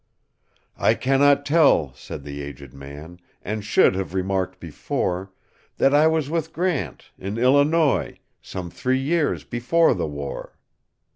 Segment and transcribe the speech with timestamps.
[0.79, 5.31] "I cannot tell," said the aged man,"And should have remarked before,
[5.77, 10.57] That I was with Grant,—in Illinois,—Some three years before the war."